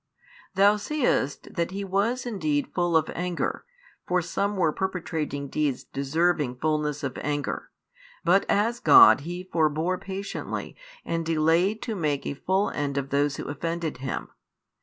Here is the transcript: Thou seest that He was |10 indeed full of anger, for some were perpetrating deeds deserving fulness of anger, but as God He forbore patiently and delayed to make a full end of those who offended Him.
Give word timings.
Thou 0.55 0.77
seest 0.77 1.53
that 1.53 1.69
He 1.69 1.83
was 1.83 2.23
|10 2.23 2.25
indeed 2.25 2.73
full 2.73 2.97
of 2.97 3.11
anger, 3.13 3.65
for 4.07 4.19
some 4.19 4.57
were 4.57 4.71
perpetrating 4.71 5.47
deeds 5.47 5.83
deserving 5.83 6.55
fulness 6.55 7.03
of 7.03 7.19
anger, 7.21 7.69
but 8.23 8.43
as 8.49 8.79
God 8.79 9.19
He 9.19 9.43
forbore 9.43 9.99
patiently 10.01 10.75
and 11.05 11.23
delayed 11.23 11.83
to 11.83 11.93
make 11.95 12.25
a 12.25 12.33
full 12.33 12.71
end 12.71 12.97
of 12.97 13.11
those 13.11 13.35
who 13.35 13.43
offended 13.47 13.97
Him. 13.97 14.29